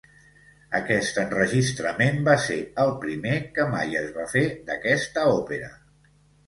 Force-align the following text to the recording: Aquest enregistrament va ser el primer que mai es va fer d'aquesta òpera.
Aquest 0.79 1.19
enregistrament 1.23 2.19
va 2.29 2.35
ser 2.47 2.57
el 2.85 2.95
primer 3.05 3.37
que 3.59 3.69
mai 3.77 3.97
es 4.03 4.13
va 4.19 4.27
fer 4.37 4.45
d'aquesta 4.73 5.33
òpera. 5.39 5.75